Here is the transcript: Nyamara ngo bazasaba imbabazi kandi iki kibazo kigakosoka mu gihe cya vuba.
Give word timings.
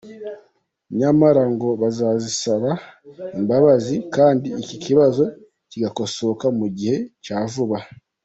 Nyamara 0.99 1.43
ngo 1.53 1.69
bazasaba 1.81 2.71
imbabazi 3.39 3.95
kandi 4.15 4.47
iki 4.61 4.75
kibazo 4.83 5.23
kigakosoka 5.69 6.45
mu 6.57 6.67
gihe 6.77 6.97
cya 7.25 7.37
vuba. 7.51 7.77